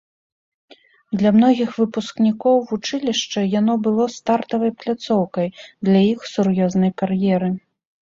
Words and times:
Для 1.21 1.31
многіх 1.35 1.69
выпускнікоў 1.81 2.55
вучылішча 2.73 3.39
яно 3.59 3.73
было 3.91 4.09
стартавай 4.17 4.75
пляцоўкай 4.83 5.47
для 5.85 5.99
іх 6.11 6.19
сур'ёзнай 6.35 6.91
кар'еры. 7.01 7.57